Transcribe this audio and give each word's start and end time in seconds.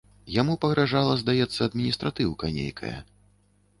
Яму 0.35 0.55
пагражала, 0.63 1.13
здаецца, 1.21 1.59
адміністратыўка 1.69 2.45
нейкая. 2.59 2.97